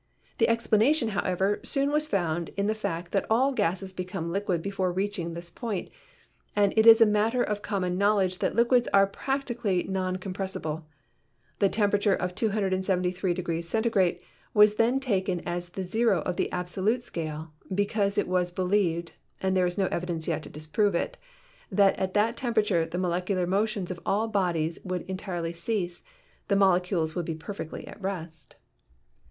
[0.39, 4.63] The explanation, how ever, soon was found in the fact that all gases become liquid
[4.63, 5.91] before reaching this point,
[6.55, 10.57] and it is a matter of com mon knowledge that liquids are practically non compress
[10.57, 10.81] ible.
[11.59, 14.23] The temperature of 273 Centigrade then
[14.55, 19.67] was taken as the zero of the absolute scale, because it was believed (and there
[19.67, 21.15] is yet no evidence to disprove it)
[21.71, 26.01] that at that temperature the molecular motions of all bodies would entirely cease,
[26.47, 28.55] the molecules would be perfectly at rest.